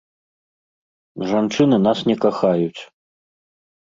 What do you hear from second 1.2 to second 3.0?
Жанчыны нас не кахаюць.